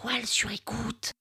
toile 0.00 0.26
sur 0.26 0.50
écoute. 0.52 1.12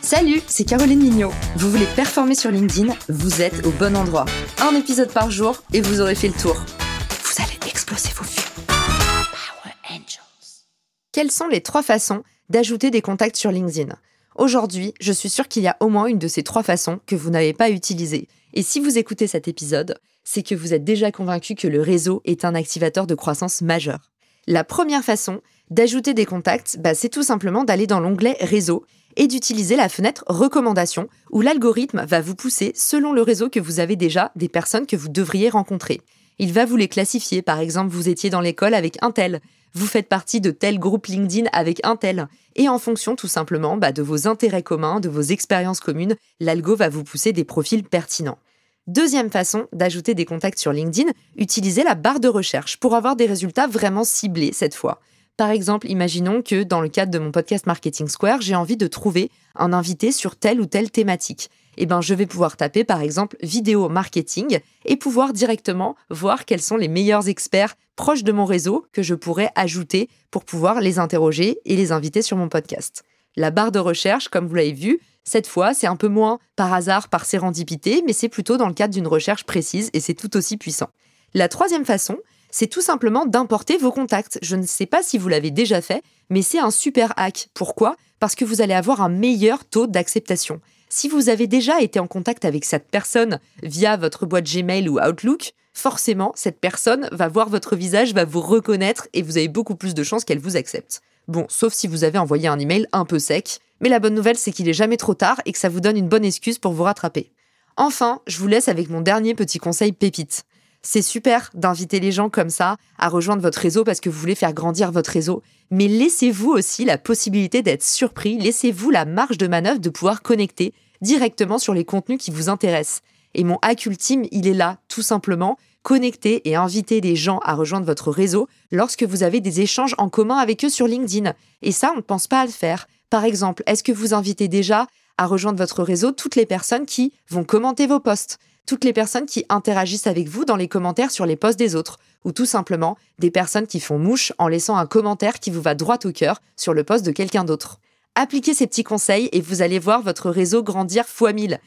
Salut, 0.00 0.40
c'est 0.46 0.64
Caroline 0.64 1.00
Mignot. 1.00 1.32
Vous 1.56 1.70
voulez 1.70 1.86
performer 1.96 2.34
sur 2.34 2.50
LinkedIn 2.50 2.94
Vous 3.08 3.42
êtes 3.42 3.66
au 3.66 3.70
bon 3.72 3.96
endroit. 3.96 4.26
Un 4.60 4.76
épisode 4.76 5.12
par 5.12 5.30
jour 5.30 5.62
et 5.72 5.80
vous 5.80 6.00
aurez 6.00 6.14
fait 6.14 6.28
le 6.28 6.34
tour. 6.34 6.54
Vous 6.54 7.42
allez 7.42 7.58
exploser 7.68 8.10
vos 8.14 8.24
vues. 8.24 8.36
Power 8.66 9.74
Angels. 9.90 10.64
Quelles 11.12 11.32
sont 11.32 11.48
les 11.48 11.60
trois 11.60 11.82
façons 11.82 12.22
d'ajouter 12.48 12.90
des 12.90 13.02
contacts 13.02 13.36
sur 13.36 13.50
LinkedIn? 13.50 13.96
Aujourd'hui, 14.36 14.94
je 15.00 15.12
suis 15.12 15.30
sûre 15.30 15.48
qu'il 15.48 15.62
y 15.64 15.68
a 15.68 15.76
au 15.80 15.88
moins 15.88 16.06
une 16.06 16.18
de 16.18 16.28
ces 16.28 16.44
trois 16.44 16.62
façons 16.62 17.00
que 17.06 17.16
vous 17.16 17.30
n'avez 17.30 17.52
pas 17.52 17.70
utilisées. 17.70 18.28
Et 18.54 18.62
si 18.62 18.78
vous 18.78 18.96
écoutez 18.96 19.26
cet 19.26 19.48
épisode, 19.48 19.98
c'est 20.22 20.44
que 20.44 20.54
vous 20.54 20.72
êtes 20.72 20.84
déjà 20.84 21.10
convaincu 21.10 21.56
que 21.56 21.68
le 21.68 21.80
réseau 21.80 22.22
est 22.24 22.44
un 22.44 22.54
activateur 22.54 23.08
de 23.08 23.14
croissance 23.16 23.62
majeur. 23.62 24.10
La 24.48 24.62
première 24.62 25.02
façon 25.02 25.40
d'ajouter 25.70 26.14
des 26.14 26.24
contacts, 26.24 26.78
bah, 26.78 26.94
c'est 26.94 27.08
tout 27.08 27.24
simplement 27.24 27.64
d'aller 27.64 27.88
dans 27.88 27.98
l'onglet 27.98 28.36
Réseau 28.40 28.84
et 29.16 29.26
d'utiliser 29.26 29.74
la 29.74 29.88
fenêtre 29.88 30.24
Recommandations 30.28 31.08
où 31.32 31.40
l'algorithme 31.40 32.04
va 32.06 32.20
vous 32.20 32.36
pousser, 32.36 32.72
selon 32.76 33.12
le 33.12 33.22
réseau 33.22 33.50
que 33.50 33.58
vous 33.58 33.80
avez 33.80 33.96
déjà, 33.96 34.30
des 34.36 34.48
personnes 34.48 34.86
que 34.86 34.96
vous 34.96 35.08
devriez 35.08 35.48
rencontrer. 35.48 36.00
Il 36.38 36.52
va 36.52 36.64
vous 36.64 36.76
les 36.76 36.86
classifier, 36.86 37.42
par 37.42 37.58
exemple, 37.58 37.92
vous 37.92 38.08
étiez 38.08 38.30
dans 38.30 38.40
l'école 38.40 38.74
avec 38.74 38.98
un 39.02 39.10
tel, 39.10 39.40
vous 39.74 39.86
faites 39.86 40.08
partie 40.08 40.40
de 40.40 40.50
tel 40.52 40.78
groupe 40.78 41.06
LinkedIn 41.06 41.48
avec 41.52 41.80
un 41.84 41.96
tel, 41.96 42.28
et 42.54 42.68
en 42.68 42.78
fonction 42.78 43.16
tout 43.16 43.26
simplement 43.26 43.76
bah, 43.76 43.90
de 43.90 44.02
vos 44.02 44.28
intérêts 44.28 44.62
communs, 44.62 45.00
de 45.00 45.08
vos 45.08 45.22
expériences 45.22 45.80
communes, 45.80 46.14
l'algo 46.38 46.76
va 46.76 46.88
vous 46.88 47.04
pousser 47.04 47.32
des 47.32 47.44
profils 47.44 47.82
pertinents. 47.82 48.38
Deuxième 48.86 49.30
façon 49.30 49.66
d'ajouter 49.72 50.14
des 50.14 50.24
contacts 50.24 50.60
sur 50.60 50.72
LinkedIn, 50.72 51.10
utilisez 51.36 51.82
la 51.82 51.96
barre 51.96 52.20
de 52.20 52.28
recherche 52.28 52.76
pour 52.76 52.94
avoir 52.94 53.16
des 53.16 53.26
résultats 53.26 53.66
vraiment 53.66 54.04
ciblés 54.04 54.52
cette 54.52 54.76
fois. 54.76 55.00
Par 55.36 55.50
exemple, 55.50 55.90
imaginons 55.90 56.40
que 56.40 56.62
dans 56.62 56.80
le 56.80 56.88
cadre 56.88 57.10
de 57.10 57.18
mon 57.18 57.32
podcast 57.32 57.66
Marketing 57.66 58.06
Square, 58.06 58.42
j'ai 58.42 58.54
envie 58.54 58.76
de 58.76 58.86
trouver 58.86 59.30
un 59.56 59.72
invité 59.72 60.12
sur 60.12 60.36
telle 60.36 60.60
ou 60.60 60.66
telle 60.66 60.92
thématique. 60.92 61.50
Eh 61.76 61.84
ben, 61.84 62.00
je 62.00 62.14
vais 62.14 62.26
pouvoir 62.26 62.56
taper 62.56 62.84
par 62.84 63.00
exemple 63.00 63.36
vidéo 63.42 63.88
marketing 63.88 64.60
et 64.84 64.96
pouvoir 64.96 65.32
directement 65.32 65.96
voir 66.08 66.44
quels 66.44 66.62
sont 66.62 66.76
les 66.76 66.88
meilleurs 66.88 67.28
experts 67.28 67.74
proches 67.96 68.22
de 68.24 68.32
mon 68.32 68.44
réseau 68.44 68.86
que 68.92 69.02
je 69.02 69.14
pourrais 69.16 69.50
ajouter 69.56 70.08
pour 70.30 70.44
pouvoir 70.44 70.80
les 70.80 71.00
interroger 71.00 71.58
et 71.64 71.74
les 71.74 71.90
inviter 71.90 72.22
sur 72.22 72.36
mon 72.36 72.48
podcast. 72.48 73.02
La 73.36 73.50
barre 73.50 73.72
de 73.72 73.78
recherche, 73.78 74.28
comme 74.28 74.46
vous 74.46 74.54
l'avez 74.54 74.72
vu, 74.72 75.00
cette 75.24 75.46
fois, 75.46 75.74
c'est 75.74 75.86
un 75.86 75.96
peu 75.96 76.08
moins 76.08 76.38
par 76.54 76.72
hasard, 76.72 77.08
par 77.08 77.24
sérendipité, 77.24 78.02
mais 78.06 78.12
c'est 78.12 78.28
plutôt 78.28 78.56
dans 78.56 78.68
le 78.68 78.74
cadre 78.74 78.94
d'une 78.94 79.08
recherche 79.08 79.44
précise 79.44 79.90
et 79.92 80.00
c'est 80.00 80.14
tout 80.14 80.36
aussi 80.36 80.56
puissant. 80.56 80.88
La 81.34 81.48
troisième 81.48 81.84
façon, 81.84 82.16
c'est 82.50 82.68
tout 82.68 82.80
simplement 82.80 83.26
d'importer 83.26 83.76
vos 83.76 83.92
contacts. 83.92 84.38
Je 84.40 84.56
ne 84.56 84.64
sais 84.64 84.86
pas 84.86 85.02
si 85.02 85.18
vous 85.18 85.28
l'avez 85.28 85.50
déjà 85.50 85.82
fait, 85.82 86.02
mais 86.30 86.42
c'est 86.42 86.60
un 86.60 86.70
super 86.70 87.12
hack. 87.16 87.48
Pourquoi? 87.54 87.96
Parce 88.20 88.34
que 88.34 88.44
vous 88.44 88.62
allez 88.62 88.72
avoir 88.72 89.02
un 89.02 89.08
meilleur 89.08 89.64
taux 89.64 89.86
d'acceptation. 89.86 90.60
Si 90.88 91.08
vous 91.08 91.28
avez 91.28 91.46
déjà 91.48 91.80
été 91.80 91.98
en 91.98 92.06
contact 92.06 92.44
avec 92.44 92.64
cette 92.64 92.88
personne 92.88 93.40
via 93.62 93.96
votre 93.96 94.24
boîte 94.24 94.50
Gmail 94.50 94.88
ou 94.88 95.00
Outlook, 95.00 95.52
forcément, 95.74 96.32
cette 96.36 96.60
personne 96.60 97.08
va 97.12 97.28
voir 97.28 97.48
votre 97.50 97.76
visage, 97.76 98.14
va 98.14 98.24
vous 98.24 98.40
reconnaître 98.40 99.08
et 99.12 99.22
vous 99.22 99.36
avez 99.36 99.48
beaucoup 99.48 99.74
plus 99.74 99.92
de 99.92 100.04
chances 100.04 100.24
qu'elle 100.24 100.38
vous 100.38 100.56
accepte. 100.56 101.02
Bon, 101.28 101.46
sauf 101.48 101.72
si 101.74 101.88
vous 101.88 102.04
avez 102.04 102.18
envoyé 102.18 102.46
un 102.46 102.58
email 102.58 102.86
un 102.92 103.04
peu 103.04 103.18
sec, 103.18 103.58
mais 103.80 103.88
la 103.88 103.98
bonne 103.98 104.14
nouvelle, 104.14 104.38
c'est 104.38 104.52
qu'il 104.52 104.68
est 104.68 104.74
jamais 104.74 104.96
trop 104.96 105.14
tard 105.14 105.40
et 105.44 105.52
que 105.52 105.58
ça 105.58 105.68
vous 105.68 105.80
donne 105.80 105.96
une 105.96 106.08
bonne 106.08 106.24
excuse 106.24 106.58
pour 106.58 106.72
vous 106.72 106.84
rattraper. 106.84 107.32
Enfin, 107.76 108.20
je 108.26 108.38
vous 108.38 108.46
laisse 108.46 108.68
avec 108.68 108.88
mon 108.88 109.00
dernier 109.00 109.34
petit 109.34 109.58
conseil 109.58 109.92
pépite. 109.92 110.44
C'est 110.82 111.02
super 111.02 111.50
d'inviter 111.52 111.98
les 111.98 112.12
gens 112.12 112.30
comme 112.30 112.48
ça 112.48 112.76
à 112.96 113.08
rejoindre 113.08 113.42
votre 113.42 113.58
réseau 113.58 113.82
parce 113.82 114.00
que 114.00 114.08
vous 114.08 114.20
voulez 114.20 114.36
faire 114.36 114.54
grandir 114.54 114.92
votre 114.92 115.10
réseau, 115.10 115.42
mais 115.70 115.88
laissez-vous 115.88 116.50
aussi 116.50 116.84
la 116.84 116.96
possibilité 116.96 117.60
d'être 117.62 117.82
surpris, 117.82 118.38
laissez-vous 118.38 118.90
la 118.90 119.04
marge 119.04 119.36
de 119.36 119.48
manœuvre 119.48 119.80
de 119.80 119.90
pouvoir 119.90 120.22
connecter 120.22 120.72
directement 121.00 121.58
sur 121.58 121.74
les 121.74 121.84
contenus 121.84 122.22
qui 122.22 122.30
vous 122.30 122.48
intéressent. 122.48 123.02
Et 123.34 123.42
mon 123.42 123.58
hack 123.62 123.84
ultime, 123.84 124.26
il 124.30 124.46
est 124.46 124.54
là, 124.54 124.78
tout 124.88 125.02
simplement, 125.02 125.58
connecter 125.86 126.48
et 126.48 126.56
inviter 126.56 127.00
les 127.00 127.14
gens 127.14 127.38
à 127.44 127.54
rejoindre 127.54 127.86
votre 127.86 128.10
réseau 128.10 128.48
lorsque 128.72 129.04
vous 129.04 129.22
avez 129.22 129.40
des 129.40 129.60
échanges 129.60 129.94
en 129.98 130.08
commun 130.08 130.36
avec 130.36 130.64
eux 130.64 130.68
sur 130.68 130.88
LinkedIn. 130.88 131.32
Et 131.62 131.70
ça, 131.70 131.92
on 131.92 131.98
ne 131.98 132.00
pense 132.00 132.26
pas 132.26 132.40
à 132.40 132.44
le 132.44 132.50
faire. 132.50 132.88
Par 133.08 133.24
exemple, 133.24 133.62
est-ce 133.66 133.84
que 133.84 133.92
vous 133.92 134.12
invitez 134.12 134.48
déjà 134.48 134.88
à 135.16 135.26
rejoindre 135.26 135.58
votre 135.58 135.84
réseau 135.84 136.10
toutes 136.10 136.34
les 136.34 136.44
personnes 136.44 136.86
qui 136.86 137.12
vont 137.30 137.44
commenter 137.44 137.86
vos 137.86 138.00
posts, 138.00 138.40
toutes 138.66 138.82
les 138.82 138.92
personnes 138.92 139.26
qui 139.26 139.46
interagissent 139.48 140.08
avec 140.08 140.26
vous 140.26 140.44
dans 140.44 140.56
les 140.56 140.66
commentaires 140.66 141.12
sur 141.12 141.24
les 141.24 141.36
posts 141.36 141.56
des 141.56 141.76
autres, 141.76 142.00
ou 142.24 142.32
tout 142.32 142.46
simplement 142.46 142.98
des 143.20 143.30
personnes 143.30 143.68
qui 143.68 143.78
font 143.78 143.96
mouche 144.00 144.32
en 144.38 144.48
laissant 144.48 144.76
un 144.76 144.86
commentaire 144.86 145.38
qui 145.38 145.52
vous 145.52 145.62
va 145.62 145.76
droit 145.76 145.98
au 146.04 146.10
cœur 146.10 146.42
sur 146.56 146.74
le 146.74 146.82
post 146.82 147.06
de 147.06 147.12
quelqu'un 147.12 147.44
d'autre? 147.44 147.78
Appliquez 148.16 148.54
ces 148.54 148.66
petits 148.66 148.82
conseils 148.82 149.28
et 149.30 149.40
vous 149.40 149.62
allez 149.62 149.78
voir 149.78 150.02
votre 150.02 150.30
réseau 150.30 150.64
grandir 150.64 151.04
fois 151.04 151.32
1000. 151.32 151.60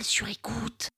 Sur 0.00 0.28
écoute. 0.28 0.88